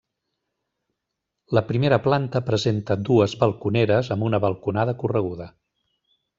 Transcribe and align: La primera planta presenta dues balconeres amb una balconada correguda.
La 1.57 1.63
primera 1.67 1.99
planta 2.07 2.41
presenta 2.49 2.99
dues 3.11 3.37
balconeres 3.45 4.13
amb 4.17 4.29
una 4.31 4.43
balconada 4.49 4.99
correguda. 5.05 5.53